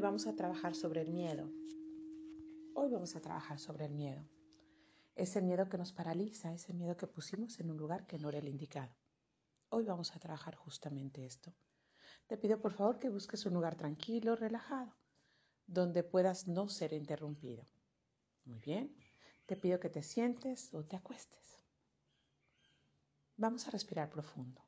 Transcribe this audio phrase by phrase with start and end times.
[0.00, 1.52] vamos a trabajar sobre el miedo.
[2.74, 4.24] Hoy vamos a trabajar sobre el miedo.
[5.16, 8.38] Ese miedo que nos paraliza, ese miedo que pusimos en un lugar que no era
[8.38, 8.96] el indicado.
[9.68, 11.52] Hoy vamos a trabajar justamente esto.
[12.26, 14.96] Te pido por favor que busques un lugar tranquilo, relajado,
[15.66, 17.66] donde puedas no ser interrumpido.
[18.46, 18.96] Muy bien.
[19.44, 21.66] Te pido que te sientes o te acuestes.
[23.36, 24.62] Vamos a respirar profundo.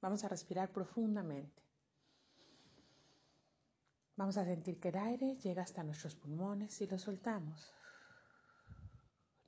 [0.00, 1.71] Vamos a respirar profundamente.
[4.16, 7.72] Vamos a sentir que el aire llega hasta nuestros pulmones y lo soltamos.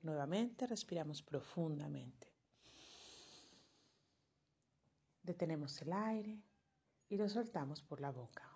[0.01, 2.27] Nuevamente respiramos profundamente.
[5.21, 6.39] Detenemos el aire
[7.09, 8.49] y lo soltamos por la boca.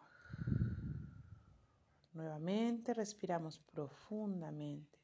[2.14, 5.00] Nuevamente respiramos profundamente.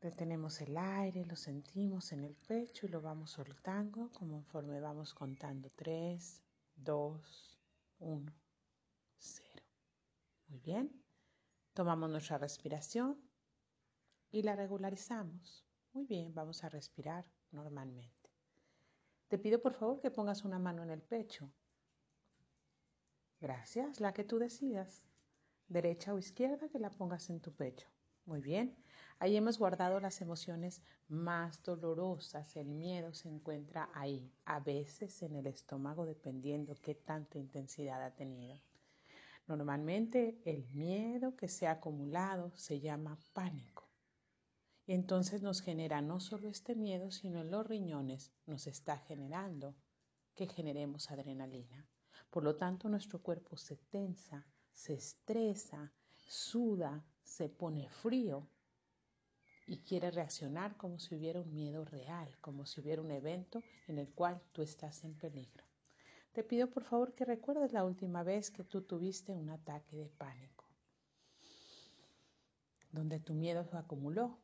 [0.00, 5.70] Detenemos el aire, lo sentimos en el pecho y lo vamos soltando conforme vamos contando
[5.76, 6.42] 3,
[6.84, 7.58] 2,
[8.00, 8.32] 1,
[9.18, 9.62] 0.
[10.48, 11.02] Muy bien.
[11.74, 13.18] Tomamos nuestra respiración
[14.30, 15.64] y la regularizamos.
[15.92, 18.30] Muy bien, vamos a respirar normalmente.
[19.28, 21.50] Te pido por favor que pongas una mano en el pecho.
[23.40, 25.06] Gracias, la que tú decidas.
[25.68, 27.88] Derecha o izquierda, que la pongas en tu pecho.
[28.24, 28.76] Muy bien.
[29.18, 32.56] Ahí hemos guardado las emociones más dolorosas.
[32.56, 38.14] El miedo se encuentra ahí, a veces en el estómago, dependiendo qué tanta intensidad ha
[38.14, 38.60] tenido.
[39.48, 43.88] Normalmente el miedo que se ha acumulado se llama pánico.
[44.86, 49.74] Y entonces nos genera no solo este miedo, sino en los riñones nos está generando
[50.34, 51.86] que generemos adrenalina.
[52.30, 55.92] Por lo tanto, nuestro cuerpo se tensa, se estresa,
[56.32, 58.48] suda, se pone frío
[59.66, 63.98] y quiere reaccionar como si hubiera un miedo real, como si hubiera un evento en
[63.98, 65.62] el cual tú estás en peligro.
[66.32, 70.08] Te pido por favor que recuerdes la última vez que tú tuviste un ataque de
[70.08, 70.64] pánico,
[72.90, 74.38] donde tu miedo se acumuló.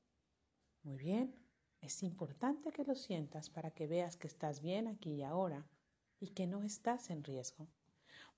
[0.82, 1.34] Muy bien,
[1.80, 5.66] es importante que lo sientas para que veas que estás bien aquí y ahora
[6.20, 7.66] y que no estás en riesgo.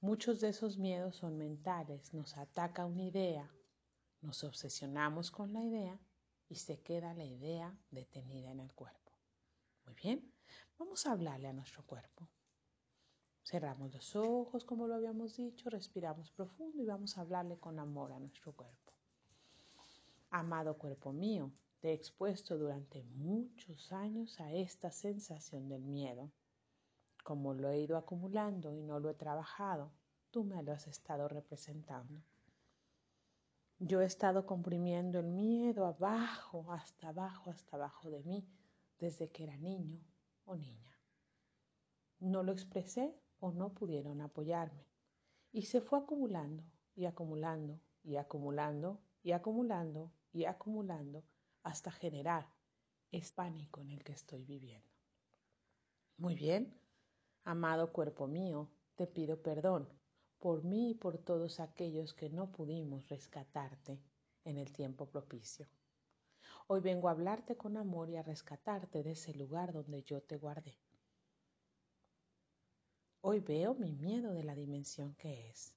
[0.03, 3.51] Muchos de esos miedos son mentales, nos ataca una idea,
[4.23, 6.01] nos obsesionamos con la idea
[6.49, 9.13] y se queda la idea detenida en el cuerpo.
[9.85, 10.33] Muy bien,
[10.79, 12.27] vamos a hablarle a nuestro cuerpo.
[13.43, 18.13] Cerramos los ojos, como lo habíamos dicho, respiramos profundo y vamos a hablarle con amor
[18.13, 18.95] a nuestro cuerpo.
[20.31, 26.31] Amado cuerpo mío, te he expuesto durante muchos años a esta sensación del miedo.
[27.31, 29.93] Como lo he ido acumulando y no lo he trabajado,
[30.33, 32.21] tú me lo has estado representando.
[33.79, 38.45] Yo he estado comprimiendo el miedo abajo, hasta abajo, hasta abajo de mí,
[38.99, 40.01] desde que era niño
[40.45, 40.99] o niña.
[42.19, 44.85] No lo expresé o no pudieron apoyarme.
[45.53, 46.65] Y se fue acumulando
[46.97, 51.23] y acumulando y acumulando y acumulando y acumulando
[51.63, 52.49] hasta generar
[53.13, 54.91] es pánico en el que estoy viviendo.
[56.17, 56.80] Muy bien,
[57.45, 59.89] amado cuerpo mío, te pido perdón
[60.39, 64.01] por mí y por todos aquellos que no pudimos rescatarte
[64.45, 65.69] en el tiempo propicio.
[66.67, 70.37] Hoy vengo a hablarte con amor y a rescatarte de ese lugar donde yo te
[70.37, 70.79] guardé.
[73.23, 75.75] Hoy veo mi miedo de la dimensión que es.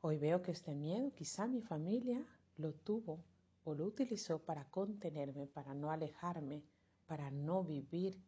[0.00, 2.24] Hoy veo que este miedo quizá mi familia
[2.56, 3.24] lo tuvo
[3.64, 6.62] o lo utilizó para contenerme, para no alejarme,
[7.06, 8.22] para no vivir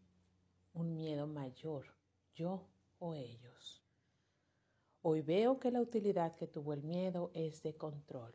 [0.74, 1.86] un miedo mayor,
[2.34, 2.68] yo
[2.98, 3.82] o ellos.
[5.02, 8.34] Hoy veo que la utilidad que tuvo el miedo es de control.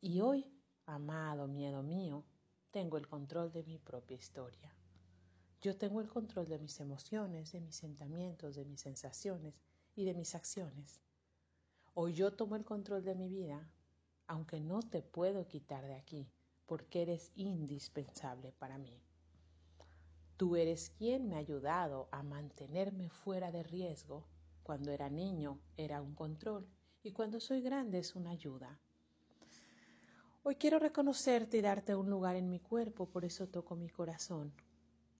[0.00, 0.46] Y hoy,
[0.86, 2.24] amado miedo mío,
[2.70, 4.74] tengo el control de mi propia historia.
[5.60, 9.60] Yo tengo el control de mis emociones, de mis sentimientos, de mis sensaciones
[9.94, 11.02] y de mis acciones.
[11.92, 13.68] Hoy yo tomo el control de mi vida,
[14.26, 16.30] aunque no te puedo quitar de aquí,
[16.64, 19.02] porque eres indispensable para mí.
[20.40, 24.24] Tú eres quien me ha ayudado a mantenerme fuera de riesgo
[24.62, 26.66] cuando era niño era un control
[27.02, 28.80] y cuando soy grande es una ayuda.
[30.42, 34.54] Hoy quiero reconocerte y darte un lugar en mi cuerpo, por eso toco mi corazón.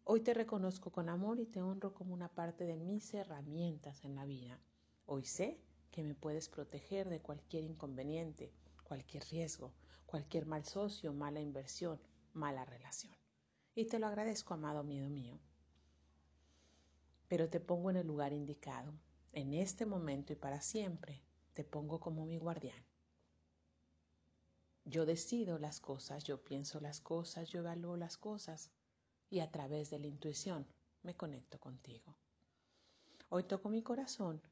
[0.05, 4.15] Hoy te reconozco con amor y te honro como una parte de mis herramientas en
[4.15, 4.59] la vida.
[5.05, 9.75] Hoy sé que me puedes proteger de cualquier inconveniente, cualquier riesgo,
[10.07, 12.01] cualquier mal socio, mala inversión,
[12.33, 13.20] mala relación.
[13.75, 15.39] Y te lo agradezco, amado miedo mío.
[17.29, 18.93] Pero te pongo en el lugar indicado
[19.33, 21.23] en este momento y para siempre,
[21.55, 22.85] te pongo como mi guardián.
[24.85, 28.71] Yo decido las cosas, yo pienso las cosas, yo evalúo las cosas
[29.29, 30.67] y a través de la intuición
[31.03, 32.17] me conecto contigo.
[33.29, 34.43] Hoy toco mi corazón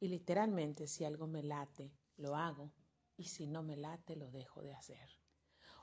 [0.00, 2.72] y literalmente si algo me late, lo hago
[3.16, 5.23] y si no me late, lo dejo de hacer.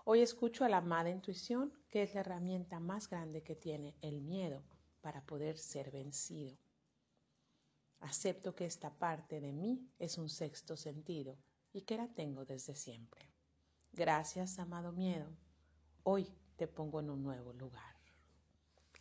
[0.03, 4.21] Hoy escucho a la amada intuición, que es la herramienta más grande que tiene el
[4.21, 4.63] miedo
[5.01, 6.57] para poder ser vencido.
[7.99, 11.37] Acepto que esta parte de mí es un sexto sentido
[11.71, 13.29] y que la tengo desde siempre.
[13.91, 15.27] Gracias, amado miedo.
[16.03, 17.95] Hoy te pongo en un nuevo lugar.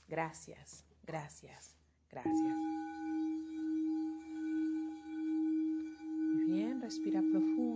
[0.06, 1.76] Gracias, gracias,
[2.10, 2.56] gracias.
[6.34, 7.70] Muy bien, respira profundo.